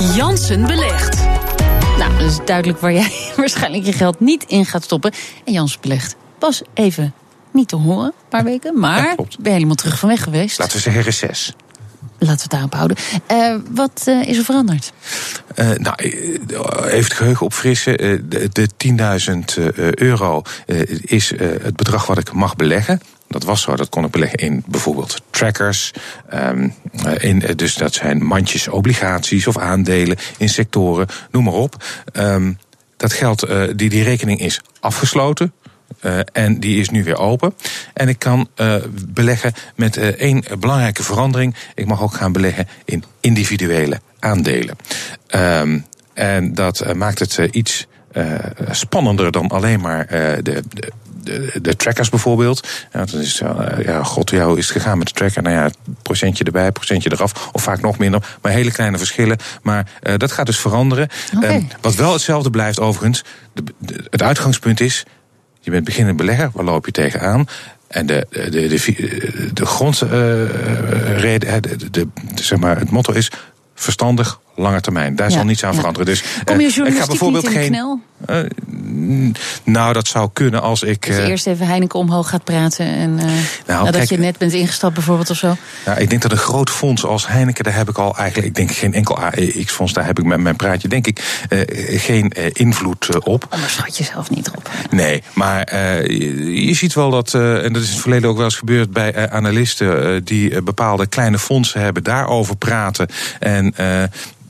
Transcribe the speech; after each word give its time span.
Jansen 0.00 0.66
belegt. 0.66 1.16
Nou, 1.98 2.18
dat 2.18 2.30
is 2.30 2.38
duidelijk 2.44 2.80
waar 2.80 2.92
jij 2.92 3.12
waarschijnlijk 3.36 3.84
je 3.84 3.92
geld 3.92 4.20
niet 4.20 4.44
in 4.46 4.64
gaat 4.66 4.84
stoppen. 4.84 5.12
En 5.44 5.52
Jansen 5.52 5.80
belegt 5.80 6.16
pas 6.38 6.62
even 6.74 7.14
niet 7.52 7.68
te 7.68 7.76
horen, 7.76 8.06
een 8.06 8.28
paar 8.28 8.44
weken. 8.44 8.78
Maar 8.78 9.02
Ja, 9.02 9.14
ben 9.16 9.26
je 9.42 9.50
helemaal 9.50 9.74
terug 9.74 9.98
van 9.98 10.08
weg 10.08 10.22
geweest. 10.22 10.58
Laten 10.58 10.76
we 10.76 10.82
zeggen 10.82 11.02
reces. 11.02 11.54
Laten 12.18 12.36
we 12.36 12.42
het 12.42 12.50
daarop 12.50 12.74
houden. 12.74 12.96
Eh, 13.26 13.54
wat 13.70 14.02
eh, 14.04 14.28
is 14.28 14.38
er 14.38 14.44
veranderd? 14.44 14.92
Eh, 15.54 15.70
nou, 15.70 15.96
even 15.98 17.04
het 17.04 17.12
geheugen 17.12 17.46
opfrissen. 17.46 17.96
Eh, 17.98 18.18
de 18.24 18.48
de 18.52 18.68
10.000 18.76 19.62
eh, 19.76 19.94
euro 19.94 20.42
eh, 20.66 20.80
is 21.02 21.32
eh, 21.32 21.48
het 21.62 21.76
bedrag 21.76 22.06
wat 22.06 22.18
ik 22.18 22.32
mag 22.32 22.56
beleggen. 22.56 23.00
Dat 23.28 23.44
was 23.44 23.62
zo, 23.62 23.76
dat 23.76 23.88
kon 23.88 24.04
ik 24.04 24.10
beleggen 24.10 24.38
in 24.38 24.62
bijvoorbeeld 24.66 25.22
trackers. 25.30 25.92
ehm, 26.28 26.68
eh, 26.92 27.30
in, 27.30 27.42
eh, 27.42 27.54
dus 27.56 27.74
dat 27.74 27.94
zijn 27.94 28.24
mandjes 28.24 28.68
obligaties 28.68 29.46
of 29.46 29.58
aandelen 29.58 30.16
in 30.38 30.48
sectoren, 30.48 31.06
noem 31.30 31.44
maar 31.44 31.52
op. 31.52 31.84
Ehm, 32.12 32.52
dat 32.96 33.12
geld, 33.12 33.42
eh, 33.42 33.62
die, 33.76 33.88
die 33.88 34.02
rekening 34.02 34.40
is 34.40 34.60
afgesloten. 34.80 35.52
En 36.32 36.60
die 36.60 36.80
is 36.80 36.90
nu 36.90 37.04
weer 37.04 37.18
open. 37.18 37.54
En 37.94 38.08
ik 38.08 38.18
kan 38.18 38.48
beleggen 39.08 39.52
met 39.74 39.96
één 39.96 40.44
belangrijke 40.58 41.02
verandering. 41.02 41.54
Ik 41.74 41.86
mag 41.86 42.02
ook 42.02 42.14
gaan 42.14 42.32
beleggen 42.32 42.68
in 42.84 43.04
individuele 43.20 44.00
aandelen. 44.18 44.76
Ehm, 45.26 45.78
en 46.14 46.54
dat 46.54 46.94
maakt 46.94 47.18
het 47.18 47.38
iets 47.50 47.86
spannender 48.70 49.30
dan 49.32 49.48
alleen 49.48 49.80
maar 49.80 50.06
de 50.42 50.62
de, 51.28 51.60
de 51.62 51.76
trackers 51.76 52.08
bijvoorbeeld. 52.08 52.68
Ja, 52.92 53.04
dan 53.04 53.20
is, 53.20 53.40
eh, 53.40 53.84
ja, 53.84 54.02
god, 54.02 54.30
hoe 54.30 54.58
is 54.58 54.68
het 54.68 54.76
gegaan 54.76 54.98
met 54.98 55.06
de 55.06 55.12
tracker? 55.12 55.42
Nou 55.42 55.54
ja, 55.54 55.70
procentje 56.02 56.44
erbij, 56.44 56.72
procentje 56.72 57.12
eraf. 57.12 57.48
Of 57.52 57.62
vaak 57.62 57.80
nog 57.80 57.98
minder. 57.98 58.36
Maar 58.42 58.52
hele 58.52 58.72
kleine 58.72 58.98
verschillen. 58.98 59.36
Maar 59.62 59.90
eh, 60.02 60.14
dat 60.16 60.32
gaat 60.32 60.46
dus 60.46 60.58
veranderen. 60.58 61.08
Ehm, 61.40 61.62
wat 61.80 61.94
wel 61.94 62.12
hetzelfde 62.12 62.50
blijft 62.50 62.80
overigens. 62.80 63.24
De, 63.52 63.62
de- 63.78 64.04
het 64.10 64.22
uitgangspunt 64.22 64.80
is. 64.80 65.04
Je 65.60 65.70
bent 65.70 65.84
beginnend 65.84 66.16
belegger, 66.16 66.50
waar 66.52 66.64
loop 66.64 66.86
je 66.86 66.92
tegenaan? 66.92 67.46
En 67.88 68.06
de, 68.06 68.26
de, 68.30 68.50
de, 68.50 68.68
de, 68.68 69.50
de 69.52 69.66
grondreden, 69.66 71.62
de, 71.62 71.76
de, 71.76 71.90
de, 71.90 72.08
zeg 72.34 72.58
maar, 72.58 72.78
het 72.78 72.90
motto 72.90 73.12
is 73.12 73.30
verstandig, 73.74 74.40
lange 74.56 74.80
termijn. 74.80 75.16
Daar 75.16 75.28
Ja, 75.30 75.34
zal 75.36 75.44
niets 75.44 75.64
aan 75.64 75.70
ja. 75.72 75.76
veranderen. 75.78 76.06
Dus, 76.06 76.22
Kom 76.44 76.60
je 76.60 76.66
eh, 76.66 76.72
de 76.74 77.66
knel? 77.68 78.00
eh, 78.26 78.36
mm, 78.36 78.48
nou, 79.64 79.92
dat 79.92 80.08
zou 80.08 80.30
kunnen 80.32 80.62
als 80.62 80.82
ik. 80.82 81.06
Je 81.06 81.12
eh, 81.12 81.28
eerst 81.28 81.46
even 81.46 81.66
Heineken 81.66 81.98
omhoog 81.98 82.28
gaat 82.28 82.44
praten. 82.44 82.86
En, 82.86 83.20
nadat 83.66 83.94
kijk, 83.94 84.08
je 84.08 84.18
net 84.18 84.38
bent 84.38 84.52
ingestapt 84.52 84.94
bijvoorbeeld 84.94 85.30
of 85.30 85.36
zo. 85.36 85.56
Nou, 85.86 86.00
ik 86.00 86.10
denk 86.10 86.22
dat 86.22 86.32
een 86.32 86.38
groot 86.38 86.70
fonds 86.70 87.04
als 87.04 87.26
Heineken, 87.26 87.64
daar 87.64 87.74
heb 87.74 87.88
ik 87.88 87.98
al 87.98 88.16
eigenlijk, 88.16 88.48
ik 88.48 88.54
denk 88.54 88.70
geen 88.70 88.94
enkel 88.94 89.18
AX-fonds, 89.18 89.92
daar 89.92 90.06
heb 90.06 90.18
ik 90.18 90.24
met 90.24 90.40
mijn 90.40 90.56
praatje, 90.56 90.88
denk 90.88 91.06
ik, 91.06 91.44
eh, 91.48 91.60
geen 92.00 92.28
invloed 92.52 93.24
op. 93.24 93.46
Onderschat 93.50 93.96
jezelf 93.96 94.30
niet 94.30 94.46
erop. 94.46 94.70
Nee, 94.90 95.22
maar 95.34 95.74
je, 96.12 96.66
je 96.66 96.74
ziet 96.74 96.94
wel 96.94 97.10
dat, 97.10 97.34
en 97.34 97.72
dat 97.72 97.82
is 97.82 97.88
in 97.88 97.92
het 97.92 98.00
verleden 98.00 98.28
ook 98.28 98.36
wel 98.36 98.44
eens 98.44 98.56
gebeurd 98.56 98.90
bij 98.90 99.30
analisten 99.30 100.24
die 100.24 100.62
bepaalde 100.62 101.06
kleine 101.06 101.38
fondsen 101.38 101.80
hebben, 101.80 102.02
daarover 102.04 102.56
praten. 102.56 103.08
En 103.38 103.74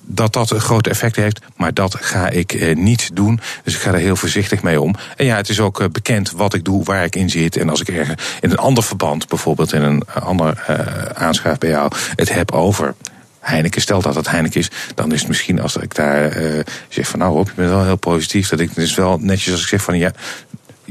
dat 0.09 0.33
dat 0.33 0.51
een 0.51 0.61
groot 0.61 0.87
effect 0.87 1.17
heeft, 1.17 1.41
maar 1.56 1.75
dat 1.75 1.97
ga 2.01 2.28
ik 2.28 2.53
eh, 2.53 2.77
niet 2.77 3.11
doen. 3.17 3.41
Dus 3.64 3.75
ik 3.75 3.81
ga 3.81 3.92
er 3.92 3.98
heel 3.98 4.17
voorzichtig 4.17 4.62
mee 4.62 4.81
om. 4.81 4.95
En 5.17 5.25
ja, 5.25 5.37
het 5.37 5.48
is 5.48 5.61
ook 5.61 5.81
eh, 5.81 5.89
bekend 5.89 6.31
wat 6.31 6.55
ik 6.55 6.64
doe, 6.64 6.84
waar 6.84 7.05
ik 7.05 7.17
in 7.17 7.31
zit. 7.31 7.56
En 7.56 7.69
als 7.69 7.81
ik 7.81 7.89
ergens 7.89 8.23
in 8.41 8.51
een 8.51 8.56
ander 8.56 8.84
verband, 8.84 9.29
bijvoorbeeld 9.29 9.73
in 9.73 9.83
een 9.83 10.03
ander 10.23 10.64
eh 10.67 11.53
bij 11.59 11.69
jou, 11.69 11.92
het 12.17 12.33
heb 12.33 12.53
over. 12.53 12.95
Heineken, 13.41 13.81
stel 13.81 14.03
dat 14.03 14.14
het 14.14 14.31
Heineken 14.31 14.61
is, 14.61 14.70
dan 14.95 15.12
is 15.12 15.19
het 15.19 15.29
misschien 15.29 15.61
als 15.61 15.77
ik 15.77 15.95
daar 15.95 16.31
eh, 16.31 16.64
zeg 16.89 17.09
van 17.09 17.19
nou 17.19 17.33
Rob, 17.33 17.47
je 17.47 17.53
bent 17.55 17.69
wel 17.69 17.84
heel 17.84 17.97
positief. 17.97 18.48
Dat 18.48 18.61
ik 18.61 18.75
dus 18.75 18.95
wel 18.95 19.19
netjes 19.20 19.53
als 19.53 19.62
ik 19.62 19.69
zeg 19.69 19.83
van 19.83 19.98
ja, 19.98 20.12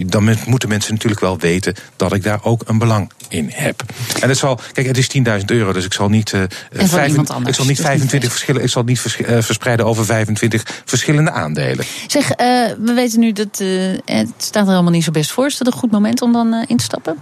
dan 0.05 0.37
moeten 0.45 0.69
mensen 0.69 0.93
natuurlijk 0.93 1.21
wel 1.21 1.37
weten 1.37 1.75
dat 1.95 2.13
ik 2.13 2.23
daar 2.23 2.39
ook 2.43 2.61
een 2.65 2.77
belang 2.77 3.11
in 3.29 3.49
heb. 3.53 3.83
En 4.21 4.29
het 4.29 4.37
zal, 4.37 4.59
kijk, 4.73 4.87
het 4.87 4.97
is 4.97 5.07
10.000 5.07 5.45
euro, 5.51 5.73
dus 5.73 5.85
ik 5.85 5.93
zal 5.93 6.09
niet, 6.09 6.33
eh, 6.33 6.41
vijf- 6.71 7.15
ik 7.15 7.25
zal 7.25 7.39
niet 7.39 7.45
dus 7.45 7.67
niet 7.67 7.79
25 7.81 8.29
verschillen, 8.31 8.63
ik 8.63 8.69
zal 8.69 8.83
niet 8.83 8.99
vers- 8.99 9.21
eh, 9.21 9.37
verspreiden 9.41 9.85
over 9.85 10.05
25 10.05 10.63
verschillende 10.85 11.31
aandelen. 11.31 11.85
Zeg, 12.07 12.31
eh, 12.31 12.47
we 12.79 12.93
weten 12.95 13.19
nu 13.19 13.31
dat 13.31 13.61
het 14.05 14.29
staat 14.37 14.67
er 14.67 14.73
allemaal 14.73 14.91
niet 14.91 15.03
zo 15.03 15.11
best 15.11 15.31
voor. 15.31 15.45
Is 15.45 15.57
dat 15.57 15.67
een 15.67 15.79
goed 15.79 15.91
moment 15.91 16.21
om 16.21 16.33
dan 16.33 16.65
in 16.67 16.77
te 16.77 16.83
stappen? 16.83 17.17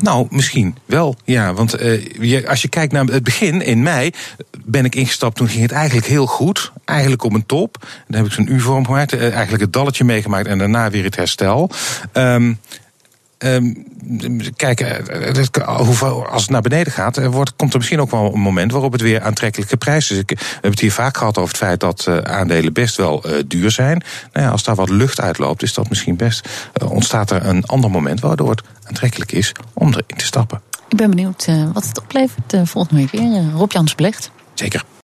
Nou, 0.00 0.26
misschien 0.30 0.76
wel, 0.86 1.16
ja. 1.24 1.52
Want 1.54 1.70
je, 2.20 2.44
als 2.48 2.62
je 2.62 2.68
kijkt 2.68 2.92
naar 2.92 3.04
het 3.04 3.22
begin, 3.22 3.62
in 3.62 3.82
mei, 3.82 4.10
ben 4.64 4.84
ik 4.84 4.94
ingestapt. 4.94 5.36
Toen 5.36 5.48
ging 5.48 5.62
het 5.62 5.72
eigenlijk 5.72 6.06
heel 6.06 6.26
goed. 6.26 6.72
Eigenlijk 6.84 7.22
op 7.22 7.32
een 7.32 7.46
top. 7.46 7.76
Dan 8.06 8.16
heb 8.16 8.26
ik 8.26 8.32
zo'n 8.32 8.52
U-vorm 8.52 8.84
gemaakt. 8.84 9.18
eigenlijk 9.18 9.62
het 9.62 9.72
dalletje 9.72 10.04
meegemaakt 10.04 10.46
en 10.46 10.58
daarna 10.58 10.90
weer 10.90 11.04
het 11.04 11.16
herstel. 11.16 11.70
Ehm 12.12 12.52
Ehm, 13.38 13.72
kijk, 14.56 14.80
eh, 14.80 15.34
het- 15.36 15.56
hoeveel- 15.66 16.26
als 16.26 16.42
het 16.42 16.50
naar 16.50 16.60
beneden 16.60 16.92
gaat, 16.92 17.16
eh, 17.16 17.26
wordt, 17.26 17.52
komt 17.56 17.72
er 17.72 17.78
misschien 17.78 18.00
ook 18.00 18.10
wel 18.10 18.34
een 18.34 18.40
moment 18.40 18.72
waarop 18.72 18.92
het 18.92 19.00
weer 19.00 19.22
aantrekkelijk 19.22 19.70
geprijsd 19.70 20.10
is. 20.10 20.16
We 20.26 20.36
hebben 20.52 20.70
het 20.70 20.80
hier 20.80 20.92
vaak 20.92 21.16
gehad 21.16 21.36
over 21.38 21.48
het 21.48 21.56
feit 21.58 21.80
dat 21.80 22.06
eh, 22.06 22.16
aandelen 22.18 22.72
best 22.72 22.96
wel 22.96 23.22
eh, 23.24 23.42
duur 23.46 23.70
zijn. 23.70 24.02
Nou 24.32 24.46
ja, 24.46 24.52
als 24.52 24.62
daar 24.62 24.74
wat 24.74 24.88
lucht 24.90 25.20
uitloopt, 25.20 25.62
is 25.62 25.74
dat 25.74 25.88
misschien 25.88 26.16
best. 26.16 26.48
eh, 26.72 26.90
ontstaat 26.90 27.30
er 27.30 27.46
een 27.46 27.64
ander 27.66 27.90
moment 27.90 28.20
waardoor 28.20 28.50
het 28.50 28.62
aantrekkelijk 28.84 29.32
is 29.32 29.52
om 29.74 29.88
erin 29.88 30.16
te 30.16 30.24
stappen. 30.24 30.60
Ik 30.88 30.96
ben 30.96 31.10
benieuwd 31.10 31.44
eh, 31.46 31.64
wat 31.72 31.86
het 31.86 32.00
oplevert. 32.00 32.52
eh 32.52 32.60
volgende 32.64 33.00
week 33.00 33.10
weer. 33.10 33.36
Eh, 33.38 33.52
Rob 33.54 33.72
Jans 33.72 33.94
Blecht. 33.94 34.30
Zeker. 34.54 34.84